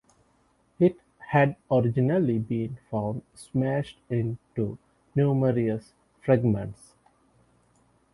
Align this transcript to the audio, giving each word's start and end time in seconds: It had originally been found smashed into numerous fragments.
It 0.79 0.97
had 1.29 1.57
originally 1.71 2.39
been 2.39 2.79
found 2.89 3.21
smashed 3.35 3.99
into 4.09 4.79
numerous 5.13 5.93
fragments. 6.25 6.95